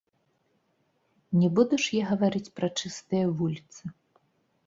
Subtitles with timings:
[1.41, 3.83] Не буду ж я гаварыць пра чыстыя вуліцы.